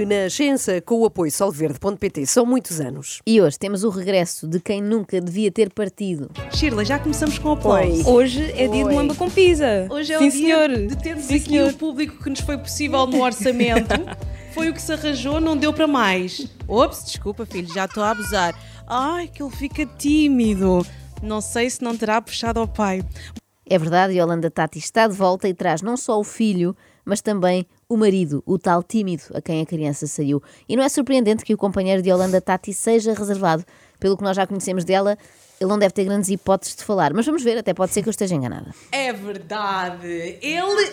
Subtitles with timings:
[0.00, 2.24] Renascença com o apoio solverde.pt.
[2.24, 3.20] São muitos anos.
[3.26, 6.30] E hoje temos o regresso de quem nunca devia ter partido.
[6.54, 8.06] Shirley, já começamos com aplausos.
[8.06, 9.86] Hoje é dia de lamba com pizza.
[9.90, 10.68] Hoje é Sim, o dia senhor.
[10.86, 11.70] de termos Sim, aqui senhor.
[11.70, 13.90] o público que nos foi possível no orçamento.
[14.54, 16.46] foi o que se arranjou, não deu para mais.
[16.66, 18.54] Ops, desculpa, filho, já estou a abusar.
[18.86, 20.84] Ai, que ele fica tímido.
[21.22, 23.02] Não sei se não terá puxado ao pai.
[23.66, 27.66] É verdade, Yolanda Tati está de volta e traz não só o filho, mas também
[27.90, 30.40] o marido, o tal tímido a quem a criança saiu.
[30.68, 33.64] E não é surpreendente que o companheiro de Yolanda Tati seja reservado.
[33.98, 35.18] Pelo que nós já conhecemos dela,
[35.60, 37.12] ele não deve ter grandes hipóteses de falar.
[37.12, 38.72] Mas vamos ver, até pode ser que eu esteja enganada.
[38.92, 40.38] É verdade.
[40.40, 40.92] Ele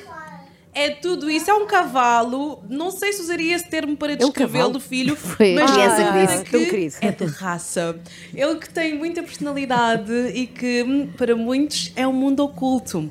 [0.73, 1.51] é tudo isso.
[1.51, 2.63] É um cavalo.
[2.67, 4.79] Não sei se usaria esse termo para descrevê-lo, cavalo?
[4.79, 5.15] filho.
[5.17, 6.43] Foi mas criança que nada disse.
[6.45, 6.95] Querido.
[7.01, 7.99] É de raça.
[8.33, 13.07] Ele que tem muita personalidade e que, hum, para muitos, é um mundo oculto.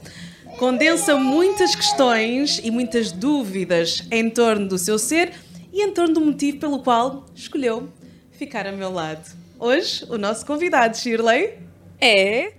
[0.59, 5.35] Condensa muitas questões e muitas dúvidas em torno do seu ser
[5.73, 7.91] e em torno do motivo pelo qual escolheu
[8.33, 9.29] ficar a meu lado.
[9.59, 11.59] Hoje, o nosso convidado, Shirley,
[12.01, 12.55] É.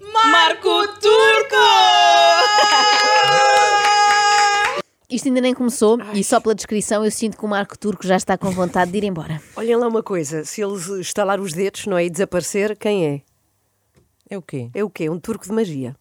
[0.00, 1.56] Marco Turco!
[5.10, 8.16] Isto ainda nem começou e só pela descrição eu sinto que o Marco Turco já
[8.16, 9.42] está com vontade de ir embora.
[9.56, 12.06] Olhem lá uma coisa, se eles estalar os dedos, não é?
[12.06, 13.20] E desaparecer, quem é?
[14.30, 14.70] É o quê?
[14.72, 15.10] É o quê?
[15.10, 15.94] Um turco de magia.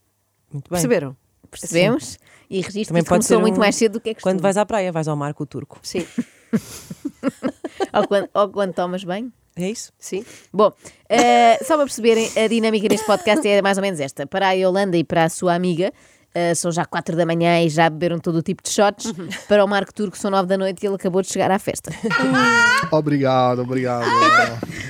[0.50, 0.78] Muito bem.
[0.78, 1.18] Perceberam?
[1.52, 2.18] Percebemos?
[2.50, 4.14] E registro que Também isto pode começou ser muito um- mais cedo do que é
[4.14, 4.34] costume.
[4.34, 5.80] Quando vais à praia, vais ao Marco Turco.
[5.84, 6.06] Sim,
[7.94, 9.32] ou, quando, ou quando tomas bem.
[9.56, 9.92] É isso?
[10.00, 10.24] sim.
[10.52, 10.72] Bom,
[11.10, 14.26] eh, só para perceberem, a dinâmica deste podcast é mais ou menos esta.
[14.26, 15.92] Para a Yolanda e para a sua amiga,
[16.34, 19.12] eh, são já quatro da manhã e já beberam todo o tipo de shots.
[19.50, 21.92] Para o Marco Turco são nove da noite e ele acabou de chegar à festa.
[22.92, 24.06] Obrigado, obrigado.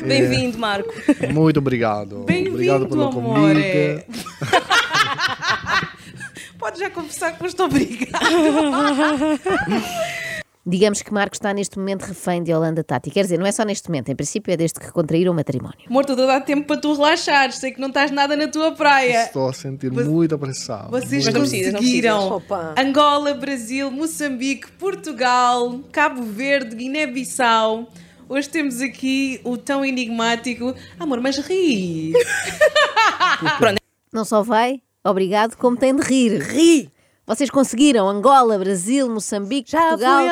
[0.05, 0.91] Bem-vindo, Marco.
[1.19, 2.23] É, muito obrigado.
[2.23, 3.23] Bem-vindo, obrigado pelo amor.
[3.35, 4.05] convite.
[6.71, 8.15] Pode já confessar que foste obrigado.
[10.65, 13.09] Digamos que Marco está neste momento refém de Yolanda Tati.
[13.09, 15.79] Quer dizer, não é só neste momento, em princípio é desde que contraíram o matrimónio.
[15.89, 17.57] Amor, estou a dar tempo para tu relaxares.
[17.57, 19.25] Sei que não estás nada na tua praia.
[19.25, 20.91] Estou a sentir muito apressado.
[20.91, 22.41] Vocês muito não precisas, não conseguiram.
[22.77, 27.89] Angola, Brasil, Moçambique, Portugal, Cabo Verde, Guiné-Bissau.
[28.29, 30.73] Hoje temos aqui o tão enigmático.
[30.97, 32.13] Amor, mas ri.
[34.13, 36.39] Não só vai, obrigado, como tem de rir.
[36.41, 36.91] Ri!
[37.25, 40.25] Vocês conseguiram Angola, Brasil, Moçambique, Já Portugal.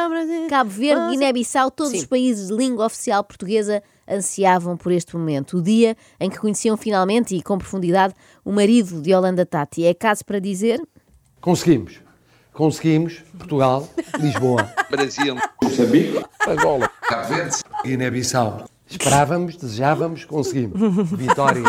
[0.50, 2.00] Cabo Verde, Ah, Guiné-Bissau, todos Sim.
[2.00, 5.58] os países de língua oficial portuguesa ansiavam por este momento.
[5.58, 8.13] O dia em que conheciam finalmente e com profundidade
[8.44, 9.85] o marido de Yolanda Tati.
[9.85, 10.81] É caso para dizer
[11.40, 12.02] Conseguimos.
[12.52, 13.24] Conseguimos.
[13.38, 13.88] Portugal,
[14.19, 18.66] Lisboa, Brasil, Moçambique, Angola, Cabo Verde, Guiné-Bissau.
[18.88, 20.81] Esperávamos, desejávamos, conseguimos.
[21.12, 21.63] Vitória.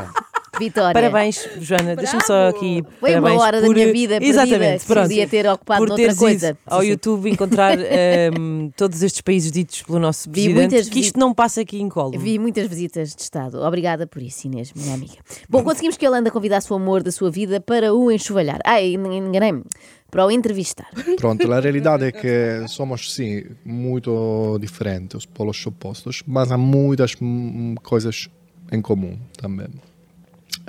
[0.61, 0.93] Vitória.
[0.95, 1.97] Parabéns, Joana.
[1.97, 2.85] Deixa-me só aqui.
[3.01, 5.03] Foi uma parabéns hora da por- minha vida perdida, Exatamente, que pronto.
[5.09, 6.59] podia ter ocupado por noutra teres coisa.
[6.67, 6.91] ao Sim, sim.
[6.93, 10.55] YouTube encontrar ehm, todos estes países ditos pelo nosso Vi presidente.
[10.73, 12.19] muitas Que isto não passa aqui em colo.
[12.19, 13.59] Vi muitas visitas de Estado.
[13.63, 15.15] Obrigada por isso, Inês, minha amiga.
[15.49, 18.61] Bom, conseguimos que Yolanda convidasse o amor da sua vida para o enxovalhar.
[18.65, 19.65] Ai, enganei-me.
[20.11, 20.89] Para o entrevistar.
[21.19, 27.15] Pronto, a realidade é que somos, sim, muito diferentes, os polos opostos, mas há muitas
[27.23, 28.29] hum, coisas
[28.73, 29.69] em comum também.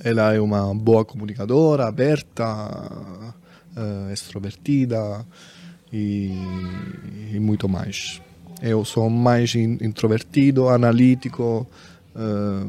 [0.04, 2.44] Ela é uma boa comunicadora, aberta,
[3.76, 5.26] eh, extrovertida
[5.92, 6.32] e,
[7.34, 8.22] e muito mais.
[8.62, 11.68] Eu sou mais in- introvertido, analítico,
[12.16, 12.66] eh,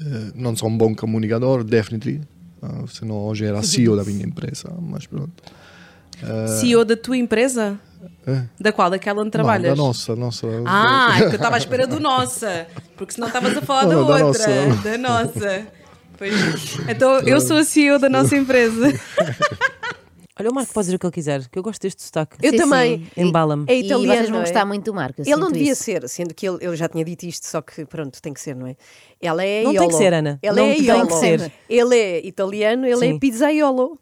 [0.00, 2.20] eh, não sou um bom comunicador, definitely.
[2.62, 5.32] Ah, senão hoje era CEO da minha empresa, mas pronto.
[6.60, 7.78] CEO da tua empresa?
[8.26, 8.44] É.
[8.60, 8.88] Da qual?
[8.90, 9.76] Daquela onde trabalhas?
[9.76, 10.46] Não, da nossa, nossa.
[10.66, 12.66] Ah, é que eu estava à espera do nossa.
[12.96, 14.18] Porque senão estavas a falar da outra.
[14.24, 14.48] nossa.
[14.84, 15.66] Da nossa.
[16.18, 16.32] Pois,
[16.88, 18.92] então eu sou a CEO da nossa empresa.
[20.38, 22.36] Olha, o Marco pode dizer o que ele quiser, que eu gosto deste sotaque.
[22.42, 22.98] Eu Sim, também.
[23.14, 23.20] sim.
[23.22, 23.64] Embala-me.
[23.68, 24.06] É e italiano.
[24.14, 24.48] vocês vão não é?
[24.48, 25.20] gostar muito do Marco.
[25.20, 25.84] eu Ele não sinto devia isso.
[25.84, 28.56] ser, sendo que ele, eu já tinha dito isto, só que pronto, tem que ser,
[28.56, 28.74] não é?
[29.20, 29.88] Ela é Não tem Iolo.
[29.90, 30.38] que ser, Ana.
[30.42, 31.06] Ela Não é tem Iolo.
[31.06, 31.52] que ser.
[31.68, 33.18] Ele é italiano, ele é Sim.
[33.18, 33.98] pizzaiolo.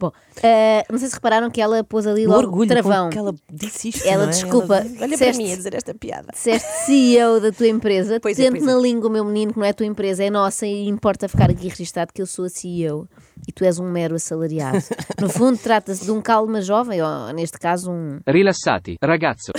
[0.00, 0.12] Bom,
[0.42, 3.06] eh, não sei se repararam que ela pôs ali O logo orgulho travão.
[3.06, 4.06] com que ela disse isto.
[4.06, 4.32] Ela, não é?
[4.32, 6.28] desculpa, Ela- olha para disseste- mim a dizer esta piada.
[6.32, 8.74] Disseste CEO da tua empresa, Pois é, tente pois é.
[8.74, 11.50] na língua, meu menino, que não é a tua empresa, é nossa e importa ficar
[11.50, 13.08] aqui registado que eu sou a CEO
[13.48, 14.78] e tu és um mero assalariado.
[15.20, 18.20] No fundo, trata-se de um calma jovem, ou neste caso, um.
[18.24, 19.50] Rilassati, ragazzo.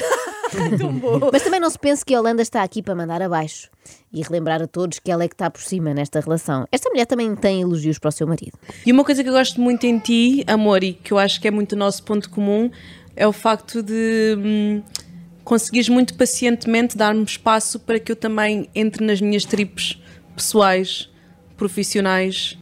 [1.31, 3.69] Mas também não se pense que a Holanda está aqui para mandar abaixo
[4.11, 6.67] e relembrar a todos que ela é que está por cima nesta relação.
[6.71, 8.57] Esta mulher também tem elogios para o seu marido.
[8.85, 11.47] E uma coisa que eu gosto muito em ti, amor, e que eu acho que
[11.47, 12.69] é muito o nosso ponto comum,
[13.15, 14.81] é o facto de hum,
[15.43, 20.01] conseguires muito pacientemente dar-me espaço para que eu também entre nas minhas tripes
[20.35, 21.09] pessoais,
[21.57, 22.57] profissionais.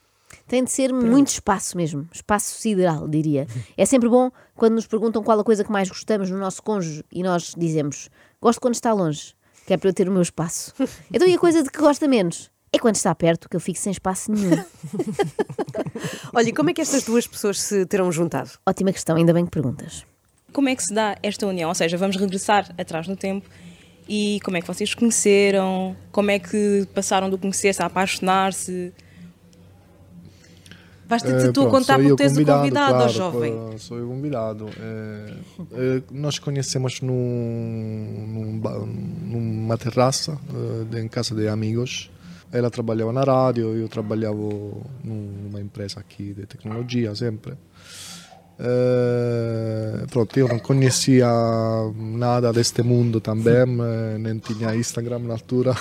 [0.47, 3.45] Tem de ser muito espaço mesmo, espaço sideral, diria.
[3.75, 7.03] É sempre bom quando nos perguntam qual a coisa que mais gostamos no nosso cônjuge
[7.11, 8.09] e nós dizemos:
[8.41, 9.33] gosto quando está longe,
[9.65, 10.73] que é para eu ter o meu espaço.
[11.13, 12.51] Então e a coisa de que gosta menos?
[12.73, 14.51] É quando está perto que eu fico sem espaço nenhum.
[16.33, 18.51] Olha, e como é que estas duas pessoas se terão juntado?
[18.67, 20.05] Ótima questão, ainda bem que perguntas.
[20.51, 21.69] Como é que se dá esta união?
[21.69, 23.49] Ou seja, vamos regressar atrás no tempo
[24.07, 25.95] e como é que vocês se conheceram?
[26.11, 28.93] Como é que passaram do conhecer-se a apaixonar-se?
[31.07, 33.77] Basta-te Eh, tu a pronto, contar porque és o convidado, claro, jovem.
[33.77, 34.67] Sou eu convidado.
[34.77, 35.33] Eh,
[35.71, 38.61] eh, nós conhecemos num, num
[39.25, 40.37] numa terraça
[40.93, 42.11] em casa de amigos.
[42.51, 44.37] Ela trabalhava na rádio, eu trabalhava
[45.03, 47.53] numa empresa aqui de tecnologia sempre.
[50.09, 51.27] Pronto, eu não conhecia
[51.95, 53.65] nada deste mundo também,
[54.19, 55.75] nem tinha Instagram na altura.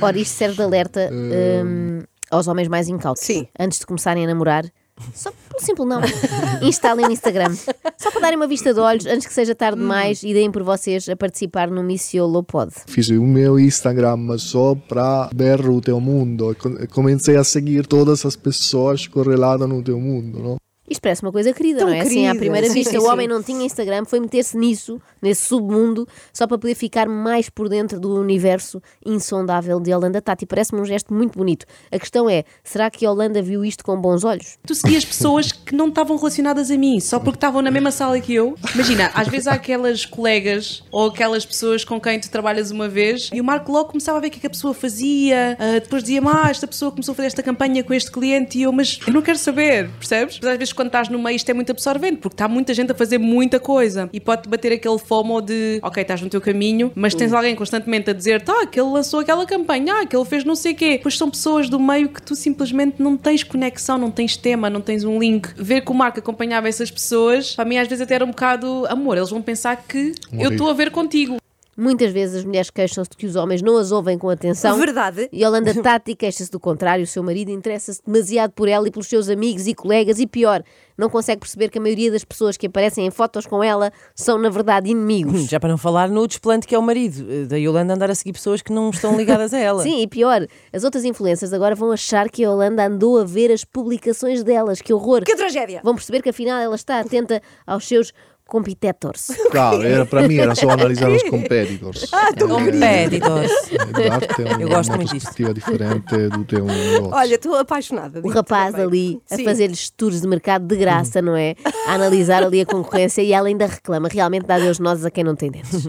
[0.00, 2.02] Ora, isto serve de alerta hum,
[2.34, 3.22] aos homens mais incautos.
[3.22, 3.46] Sim.
[3.58, 4.64] Antes de começarem a namorar,
[5.12, 6.00] só pelo simples não,
[6.66, 7.54] instalem o Instagram.
[7.98, 10.62] Só para darem uma vista de olhos antes que seja tarde demais e deem por
[10.62, 12.72] vocês a participar no Missiolo Pod.
[12.86, 16.54] Fiz o meu Instagram só para ver o teu mundo.
[16.58, 20.56] Co- Comecei a seguir todas as pessoas correladas no teu mundo, não?
[20.88, 22.00] Isto parece uma coisa querida, Tão não é?
[22.00, 22.38] Assim, à querida.
[22.38, 23.06] primeira Sim, vista, sim, o sim.
[23.08, 27.68] homem não tinha Instagram, foi meter-se nisso, nesse submundo, só para poder ficar mais por
[27.68, 30.44] dentro do universo insondável de Yolanda Tati.
[30.46, 31.64] Parece-me um gesto muito bonito.
[31.90, 34.58] A questão é, será que Yolanda viu isto com bons olhos?
[34.66, 38.20] Tu seguias pessoas que não estavam relacionadas a mim, só porque estavam na mesma sala
[38.20, 38.54] que eu.
[38.74, 43.30] Imagina, às vezes há aquelas colegas ou aquelas pessoas com quem tu trabalhas uma vez
[43.32, 45.80] e o Marco logo começava a ver o que, é que a pessoa fazia, ah,
[45.80, 48.72] depois dizia, ah, esta pessoa começou a fazer esta campanha com este cliente e eu,
[48.72, 50.38] mas eu não quero saber, percebes?
[50.42, 52.92] Mas às vezes quando estás no meio isto é muito absorvente, porque está muita gente
[52.92, 56.92] a fazer muita coisa e pode bater aquele FOMO de, ok, estás no teu caminho,
[56.94, 60.24] mas tens alguém constantemente a dizer, tá, que ele lançou aquela campanha, ah, que ele
[60.24, 61.00] fez não sei o quê.
[61.02, 64.80] Pois são pessoas do meio que tu simplesmente não tens conexão, não tens tema, não
[64.80, 65.48] tens um link.
[65.56, 68.86] Ver que o Marco acompanhava essas pessoas, para mim às vezes até era um bocado
[68.88, 71.36] amor, eles vão pensar que eu estou a ver contigo.
[71.76, 74.78] Muitas vezes as mulheres queixam-se de que os homens não as ouvem com atenção.
[74.78, 75.28] Verdade.
[75.32, 77.04] E Yolanda Tati queixa-se do contrário.
[77.04, 80.18] O seu marido interessa-se demasiado por ela e pelos seus amigos e colegas.
[80.18, 80.62] E pior,
[80.96, 84.38] não consegue perceber que a maioria das pessoas que aparecem em fotos com ela são,
[84.38, 85.46] na verdade, inimigos.
[85.48, 88.14] Já para não falar no desplante que é o marido, eh, da Yolanda andar a
[88.14, 89.82] seguir pessoas que não estão ligadas a ela.
[89.84, 93.50] Sim, e pior, as outras influências agora vão achar que a Yolanda andou a ver
[93.50, 94.80] as publicações delas.
[94.80, 95.24] Que horror!
[95.24, 95.80] Que tragédia!
[95.82, 98.12] Vão perceber que afinal ela está atenta aos seus
[98.46, 99.28] competitors.
[99.50, 102.06] Claro, era, para mim era só analisar os competitors.
[102.12, 103.50] Ah, tu Competitors.
[103.92, 107.10] Dar-te um- Eu gosto uma muito perspectiva diferente do teu negócio.
[107.14, 108.20] Olha, estou apaixonada.
[108.22, 108.86] O rapaz também.
[108.86, 111.54] ali a fazer-lhes tours de mercado de graça, não é?
[111.86, 114.08] A analisar ali a concorrência e ela ainda reclama.
[114.10, 115.88] Realmente dá Deus nozes a quem não tem dentes.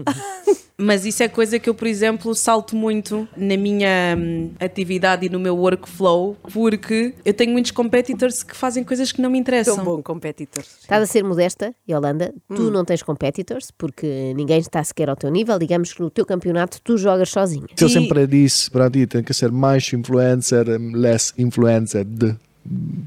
[0.78, 5.28] Mas isso é coisa que eu, por exemplo, salto muito na minha hum, atividade e
[5.30, 9.76] no meu workflow, porque eu tenho muitos competitors que fazem coisas que não me interessam.
[9.76, 10.62] Tão bom, competitor.
[10.62, 12.34] Estás a ser modesta, Yolanda.
[12.50, 12.56] Hum.
[12.56, 15.58] Tu não tens competitors, porque ninguém está sequer ao teu nível.
[15.58, 17.66] Digamos que no teu campeonato tu jogas sozinha.
[17.80, 18.00] Eu Sim.
[18.00, 22.36] sempre disse para ti, tem que ser mais influencer, less influenced,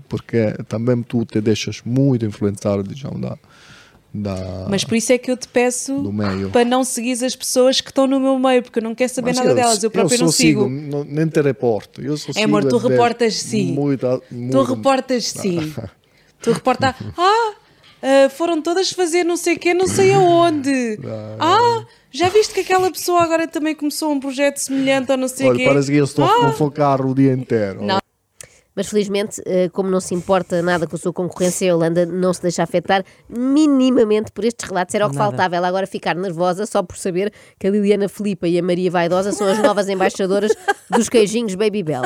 [0.07, 3.37] porque também tu te deixas muito influenciar, digamos, da,
[4.13, 6.11] da Mas por isso é que eu te peço
[6.51, 9.29] para não seguir as pessoas que estão no meu meio, porque eu não quero saber
[9.29, 10.67] Mas nada delas, eu próprio só não sigo.
[10.67, 12.01] não- nem te reporto.
[12.01, 13.71] Eu só É, amor, sigo tu reportas sim.
[13.73, 15.73] Muita, Tu muito- reportas sim.
[16.41, 16.95] tu reportas.
[17.17, 17.53] Ah,
[18.01, 20.99] ah, foram todas fazer não sei o quê, não sei aonde.
[21.39, 25.49] Ah, já viste que aquela pessoa agora também começou um projeto semelhante ou não sei
[25.51, 25.65] o quê?
[25.65, 27.83] Parece que eu estou Ah, a focar o dia inteiro.
[27.83, 27.99] Não.
[28.79, 32.33] Mas felizmente, eh, como não se importa nada com a sua concorrência, a Holanda não
[32.33, 34.95] se deixa afetar minimamente por estes relatos.
[34.95, 35.31] Era o que Nada.
[35.31, 38.89] faltava ela agora ficar nervosa só por saber que a Liliana Filipa e a Maria
[38.89, 40.53] Vaidosa são as novas embaixadoras
[40.89, 42.03] dos queijinhos Baby Bell.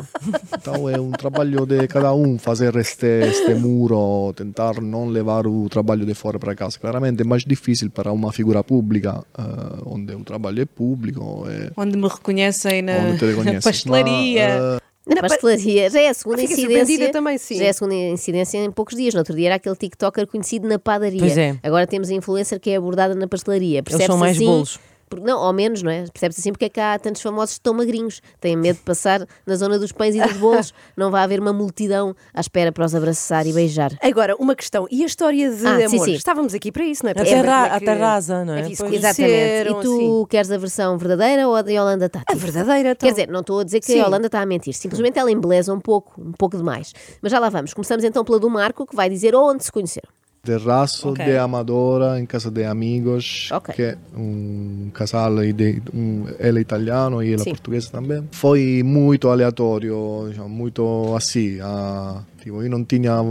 [0.52, 5.70] Então é um trabalho de cada um fazer este, este muro, tentar não levar o
[5.70, 6.80] trabalho de fora para casa.
[6.80, 9.44] Claramente é mais difícil para uma figura pública, eh,
[9.86, 11.46] onde o trabalho é público.
[11.48, 14.48] É, Onde me reconhecem na, onde na pastelaria.
[14.60, 17.12] Mas, eh, Na pastelaria, já é a segunda incidência.
[17.12, 17.58] também, sim.
[17.58, 19.14] Já é a segunda incidência em poucos dias.
[19.14, 21.20] No outro dia era aquele TikToker conhecido na padaria.
[21.20, 21.58] Pois é.
[21.62, 23.84] Agora temos a influencer que é abordada na pastelaria.
[23.86, 24.80] Eles são mais assim, bolos.
[25.16, 26.06] Por- Não, ao menos, não é?
[26.12, 28.22] Percebe-se assim porque é que há tantos famosos tão magrinhos.
[28.40, 30.74] Têm medo de passar na zona dos pães e dos bolos.
[30.98, 33.92] não vai haver uma multidão à espera para os abraçar e beijar.
[34.02, 34.88] Agora, uma questão.
[34.92, 36.06] E a história de Ah, sim, amor?
[36.06, 36.14] sim.
[36.14, 37.12] Estávamos aqui para isso, não é?
[37.12, 38.62] A Para é que- terra asa, não é?
[38.62, 39.70] é Exatamente.
[39.70, 42.26] E tu queres a versão verdadeira ou a da Yolanda Tati?
[42.32, 43.08] A verdadeira, então.
[43.08, 44.00] Quer dizer, não estou a dizer que Sim.
[44.02, 46.94] a Holanda está a mentir, simplesmente ela embeleza um pouco, um pouco demais.
[47.22, 47.74] Mas já lá vamos.
[47.74, 50.10] Começamos então pela do Marco, que vai dizer onde se conheceram.
[50.58, 51.24] Terraço Ok.
[51.24, 53.74] de Amadora em casa de amigos, Ok.
[53.76, 57.52] que é um casal, de, um, ele é italiano e ela Sim.
[57.52, 58.28] portuguesa também.
[58.34, 61.60] Foi muito aleatório, muito assim.
[61.62, 63.24] ah, Tipo, io non tinha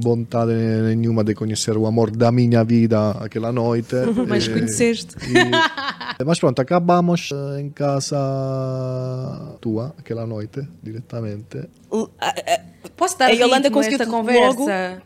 [0.00, 0.54] vontade
[0.94, 3.96] nenhuma de conhecer o amor da minha vida aquela noite.
[4.30, 5.16] Mas Eh, conheceste.
[5.18, 5.50] e-
[6.24, 8.22] mas pronto, acabamos eh, em casa
[9.60, 11.66] tua aquela noite, diretamente.
[12.96, 15.02] Posso dar A Yolanda conseguiu esta logo, conversa?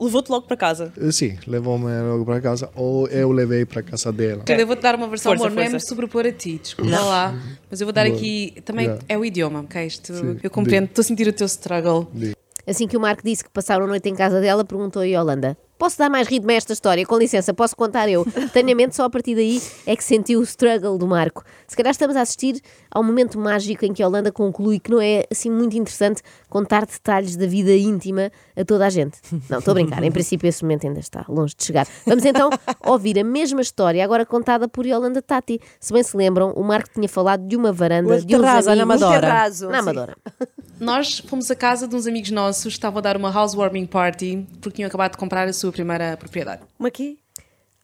[0.00, 0.92] levou-te logo para casa.
[1.00, 4.42] Eh, Sim, levou-me logo para casa ou eu levei para casa dela.
[4.46, 5.84] Eu vou-te dar uma versão, Força, amor, não é força.
[5.84, 7.34] me sobrepor a ti, desculpa lá.
[7.70, 9.04] Mas eu vou dar aqui, também Yeah.
[9.08, 9.86] é o idioma, ok?
[9.86, 10.36] Isto, Sim.
[10.42, 12.08] eu compreendo, estou a sentir o teu struggle.
[12.66, 15.56] Assim que o Marco disse que passaram a noite em casa dela, perguntou a Yolanda:
[15.78, 17.06] Posso dar mais ritmo a esta história?
[17.06, 18.26] Com licença, posso contar eu?
[18.52, 21.44] Tenho a mente só a partir daí é que sentiu o struggle do Marco.
[21.68, 25.00] Se calhar estamos a assistir ao momento mágico em que a Yolanda conclui que não
[25.00, 29.18] é assim muito interessante contar detalhes da vida íntima a toda a gente.
[29.48, 30.02] Não, estou a brincar.
[30.02, 31.86] Em princípio, esse momento ainda está longe de chegar.
[32.04, 32.50] Vamos então
[32.84, 35.60] ouvir a mesma história, agora contada por Yolanda Tati.
[35.78, 38.66] Se bem se lembram, o Marco tinha falado de uma varanda O de uns terraço,
[38.66, 39.02] na amigos.
[39.02, 39.20] Amadora.
[39.20, 39.90] terraço, Na sim.
[40.80, 44.46] Nós fomos à casa de uns amigos nossos que estavam a dar uma housewarming party
[44.60, 46.62] porque tinham acabado de comprar a sua primeira propriedade.
[46.78, 47.18] Uma aqui?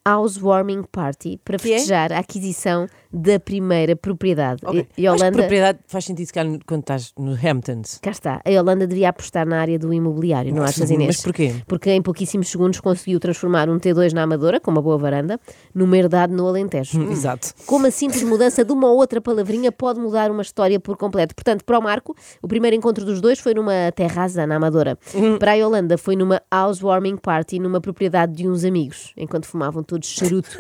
[0.07, 1.79] Housewarming party para Que é?
[1.79, 4.61] festejar a aquisição da primeira propriedade.
[4.65, 4.87] Ok.
[4.99, 7.99] E, e Holanda, propriedade faz sentido se calhar quando estás no Hamptons.
[8.03, 11.09] cá está, a Holanda devia apostar na área do imobiliário, não achas Inês?
[11.17, 11.55] Mas porquê?
[11.67, 15.39] Porque em pouquíssimos segundos conseguiu transformar um T2 na Amadora, com uma boa varanda,
[15.75, 17.01] numa herdade no Alentejo.
[17.11, 17.55] Exato.
[17.67, 21.35] Como a simples mudança de uma ou outra palavrinha pode mudar uma história por completo.
[21.37, 24.99] Portanto, para o Marco, o primeiro encontro dos dois foi numa terraça na Amadora.
[25.39, 30.09] Para a Yolanda, foi numa housewarming party numa propriedade de uns amigos, enquanto fumavam todos
[30.09, 30.51] charuto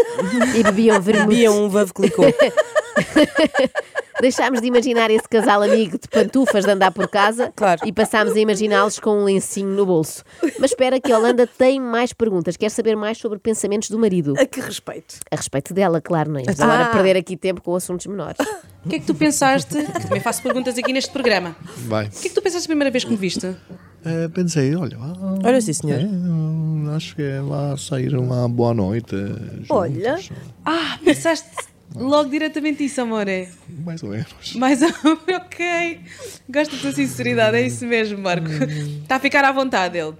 [0.56, 1.28] e bebiam vermelho.
[1.28, 2.26] Bia um vavo clicou.
[4.20, 7.80] Deixámos de imaginar esse casal amigo de pantufas de andar por casa Claro.
[7.84, 10.22] e passámos a imaginá-los com um lencinho no bolso.
[10.60, 12.56] Mas espera que a Holanda tem mais perguntas.
[12.56, 14.34] Quer saber mais sobre pensamentos do marido?
[14.38, 15.16] A que respeito?
[15.30, 16.44] A respeito dela, claro, não é?
[16.44, 16.88] Vamos agora Ah.
[16.90, 18.38] perder aqui tempo com assuntos menores.
[18.86, 19.74] O que é que tu pensaste?
[19.84, 21.56] Que também faço perguntas aqui neste programa.
[21.78, 22.06] Vai.
[22.06, 23.54] O que é que tu pensaste a primeira vez que me viste?
[24.06, 25.98] Eh, pensei, olha, ah, Olha sim, senhor.
[25.98, 26.04] eh,
[26.94, 29.14] acho que vai sair uma boa noite.
[29.16, 29.70] juntos.
[29.70, 30.18] Olha.
[30.64, 31.48] Ah, pensaste
[31.94, 33.28] logo diretamente isso, amor.
[33.28, 33.48] É?
[33.84, 34.54] Mais ou menos.
[34.56, 36.00] Mas, ok.
[36.48, 38.48] Gosto da tua sinceridade, é isso mesmo, Marco.
[39.02, 40.14] Está a ficar à vontade ele.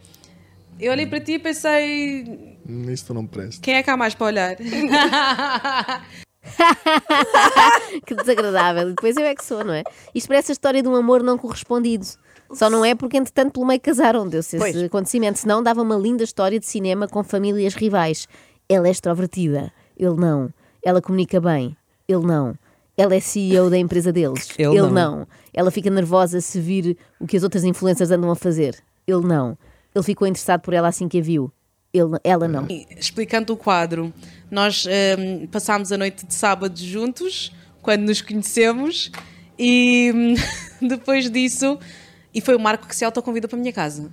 [0.80, 2.24] Eu olhei para ti e pensei,
[2.68, 3.60] Hum, Isto não presta.
[3.62, 4.56] quem é que há mais para olhar?
[8.06, 8.88] que desagradável.
[8.90, 9.82] E depois eu é que sou, não é?
[10.14, 12.06] Isto parece a história de um amor não correspondido.
[12.52, 14.82] Só não é porque, entretanto, pelo meio casaram, deu-se esse Pois.
[14.82, 15.38] acontecimento.
[15.38, 18.28] Senão dava uma linda história de cinema com famílias rivais.
[18.68, 20.50] Ela é extrovertida, ele não.
[20.84, 21.76] Ela comunica bem,
[22.08, 22.54] ele não.
[22.96, 24.90] Ela é CEO da empresa deles, Ele ele, não.
[24.90, 25.28] não.
[25.52, 29.58] Ela fica nervosa se vir o que as outras influências andam a fazer, ele não.
[29.94, 31.50] Ele ficou interessado por ela assim que a viu,
[31.92, 32.66] ele, ela não.
[32.96, 34.12] Explicando o quadro,
[34.50, 34.86] nós
[35.18, 39.10] hum, passámos a noite de sábado juntos, quando nos conhecemos,
[39.58, 40.34] e hum,
[40.88, 41.78] depois disso,
[42.34, 44.10] e foi o Marco que se autoconvidou para a minha casa.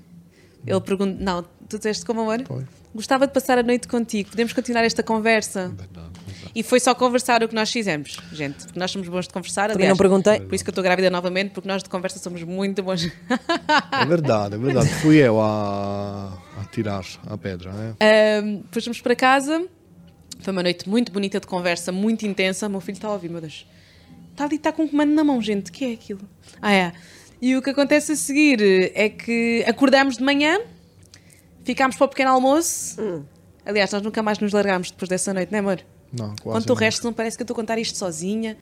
[0.66, 2.44] Ele pergunta: Não, tu disseste como amor?
[2.46, 2.66] Foi.
[2.94, 5.74] Gostava de passar a noite contigo, podemos continuar esta conversa?
[6.54, 9.70] E foi só conversar o que nós fizemos, gente, porque nós somos bons de conversar.
[9.70, 10.42] Também aliás, não perguntei.
[10.42, 13.10] Por isso que eu estou grávida novamente, porque nós de conversa somos muito bons.
[13.92, 14.90] É verdade, é verdade.
[14.96, 17.96] Fui eu a, a tirar a pedra, né?
[18.44, 19.66] Um, depois fomos para casa.
[20.42, 22.68] Foi uma noite muito bonita de conversa, muito intensa.
[22.68, 23.66] Meu filho está a ouvir, meu Deus.
[24.32, 25.70] Está ali, está com um comando na mão, gente.
[25.70, 26.22] O que é aquilo?
[26.62, 26.94] Ah, é.
[27.42, 28.62] E o que acontece a seguir
[28.94, 30.60] é que acordamos de manhã,
[31.64, 33.02] ficámos para o pequeno almoço.
[33.66, 35.82] Aliás, nós nunca mais nos largámos depois dessa noite, não é, amor?
[36.14, 36.44] Não, quase.
[36.44, 38.58] Quanto o resto, não parece que eu estou a contar isto sozinha.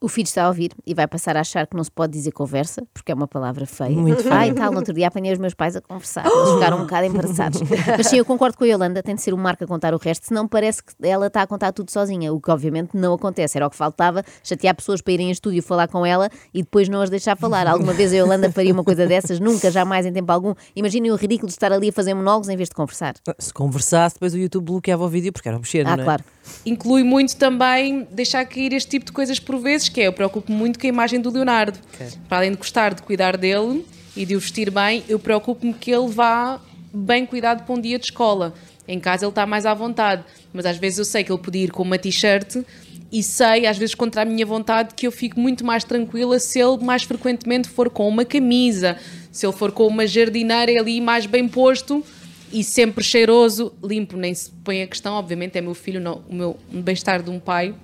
[0.00, 2.30] O filho está a ouvir e vai passar a achar que não se pode dizer
[2.32, 3.90] conversa, porque é uma palavra feia.
[3.96, 4.34] Muito feia.
[4.34, 6.26] Ai, tal, no outro dia apanhei os meus pais a conversar.
[6.26, 7.62] Eles ficaram um bocado embaraçados.
[7.96, 9.96] Mas sim, eu concordo com a Yolanda, tem de ser o Marco a contar o
[9.96, 13.56] resto, senão parece que ela está a contar tudo sozinha, o que obviamente não acontece.
[13.56, 16.88] Era o que faltava, chatear pessoas para irem a estúdio falar com ela e depois
[16.90, 17.66] não as deixar falar.
[17.66, 19.40] Alguma vez a Yolanda faria uma coisa dessas?
[19.40, 20.54] Nunca, jamais, em tempo algum.
[20.76, 23.14] Imaginem o ridículo de estar ali a fazer monólogos em vez de conversar.
[23.38, 26.04] Se conversasse, depois o YouTube bloqueava o vídeo porque era obsceno, Ah, não é?
[26.04, 26.24] claro.
[26.64, 30.56] Inclui muito também deixar cair este tipo de coisas por vezes, que é eu preocupo-me
[30.56, 31.78] muito com a imagem do Leonardo.
[32.28, 33.84] Para além de gostar de cuidar dele
[34.16, 36.60] e de o vestir bem, eu preocupo-me que ele vá
[36.92, 38.54] bem cuidado para um dia de escola.
[38.88, 41.64] Em casa ele está mais à vontade, mas às vezes eu sei que ele podia
[41.64, 42.64] ir com uma t-shirt
[43.10, 46.60] e sei, às vezes contra a minha vontade, que eu fico muito mais tranquila se
[46.60, 48.96] ele mais frequentemente for com uma camisa,
[49.30, 52.04] se ele for com uma jardineira ali mais bem posto
[52.52, 56.34] e sempre cheiroso, limpo, nem se põe a questão, obviamente é meu filho, não, o
[56.34, 57.74] meu bem-estar de um pai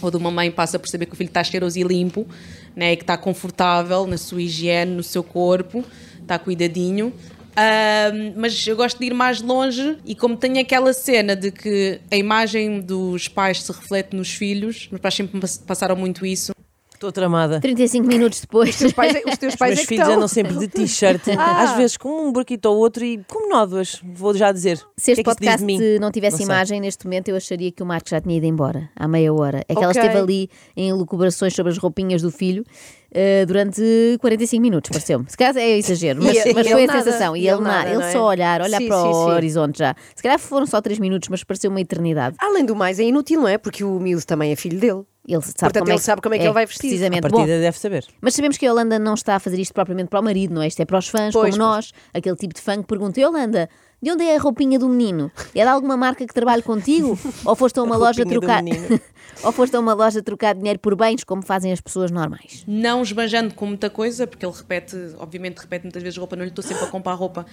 [0.00, 2.26] ou de uma mãe passa por saber que o filho está cheiroso e limpo,
[2.74, 5.84] né, que está confortável na sua higiene, no seu corpo,
[6.20, 7.12] está cuidadinho.
[7.56, 12.00] Ahm, mas eu gosto de ir mais longe e como tenho aquela cena de que
[12.10, 16.52] a imagem dos pais se reflete nos filhos, meus pais sempre passaram muito isso,
[17.00, 17.58] Estou tramada.
[17.60, 18.68] 35 minutos depois.
[18.68, 20.16] Os teus pais, é- os teus Os pais meus é que filhos estão.
[20.16, 21.62] andam sempre de t-shirt, Ah.
[21.62, 24.76] às vezes com um buraquito ou outro e como nódoas, vou já dizer.
[24.98, 26.44] Se este o que é que podcast não tivesse sei.
[26.44, 29.60] imagem neste momento, eu acharia que o Marco já tinha ido embora há meia hora.
[29.66, 30.02] É que ela Ok.
[30.02, 32.66] esteve ali em elucubrações sobre as roupinhas do filho
[33.12, 33.82] eh, durante
[34.20, 35.26] 45 minutos, pareceu-me.
[35.28, 37.36] Se calhar é exagero, mas, mas foi a nada, sensação.
[37.36, 38.12] E ele, ele nada, ele é?
[38.12, 39.30] só olhar, olhar Sim, para sim, o sim.
[39.30, 39.94] horizonte já.
[40.14, 42.36] Se calhar foram só 3 minutos, mas pareceu uma eternidade.
[42.38, 43.58] Além do mais, é inútil, não é?
[43.58, 45.02] Porque o miúdo também é filho dele.
[45.28, 46.86] Ele sabe Portanto, como é ele sabe como é que ele vai vestir.
[46.86, 47.22] A Precisamente.
[47.28, 48.04] Bom, partida deve saber.
[48.20, 50.62] Mas sabemos que a Holanda não está a fazer isto propriamente para o marido, não
[50.62, 50.66] é?
[50.66, 53.24] Isto é para os fãs, Pois, como nós, aquele tipo de fã que pergunta: "E,
[53.24, 53.68] Holanda,
[54.02, 55.30] de onde é a roupinha do menino?
[55.54, 57.18] É de alguma marca que trabalha contigo?
[57.44, 58.62] Ou foste a uma A loja trocar.
[59.44, 62.64] Ou foste a uma loja trocar dinheiro por bens, como fazem as pessoas normais?
[62.66, 66.50] Não esbanjando com muita coisa, porque ele repete, obviamente repete muitas vezes roupa, não lhe
[66.50, 67.46] estou sempre a comprar roupa.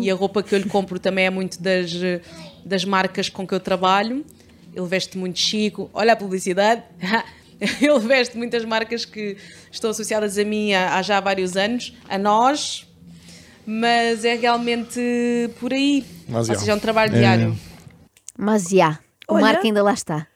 [0.00, 1.92] E a roupa que eu lhe compro também é muito das,
[2.64, 4.24] das marcas com que eu trabalho.
[4.74, 5.88] Ele veste muito chico.
[5.94, 6.82] Olha a publicidade.
[7.80, 9.36] Ele veste muitas marcas que
[9.70, 12.86] estão associadas a mim há, há já vários anos, a nós,
[13.66, 15.00] mas é realmente
[15.60, 16.04] por aí.
[16.28, 17.18] Mas, Ou seja, é um trabalho É.
[17.18, 17.56] diário.
[18.38, 19.42] Mas já, o Olha.
[19.44, 20.26] Marco ainda lá está.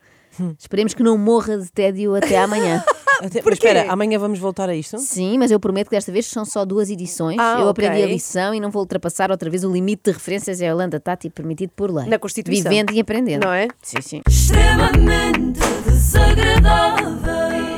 [0.59, 2.83] Esperemos que não morra de tédio até amanhã.
[3.21, 4.97] Até, mas espera, amanhã vamos voltar a isto?
[4.99, 7.37] Sim, mas eu prometo que desta vez são só duas edições.
[7.41, 8.05] Ah, eu aprendi ok.
[8.05, 11.29] a lição e não vou ultrapassar outra vez o limite de referências à Holanda Tati
[11.29, 12.07] permitido por lei.
[12.07, 12.71] Na Constituição.
[12.71, 13.45] Vivendo e aprendendo.
[13.45, 13.67] Não é?
[13.83, 14.21] Sim, sim.
[14.29, 17.78] extremamente desagradável.